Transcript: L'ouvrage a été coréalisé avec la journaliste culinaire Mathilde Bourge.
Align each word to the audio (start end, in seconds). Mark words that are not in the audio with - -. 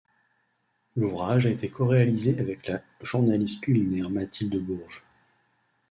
L'ouvrage 0.95 1.45
a 1.45 1.51
été 1.51 1.69
coréalisé 1.69 2.39
avec 2.39 2.65
la 2.65 2.81
journaliste 3.03 3.61
culinaire 3.61 4.09
Mathilde 4.09 4.57
Bourge. 4.57 5.03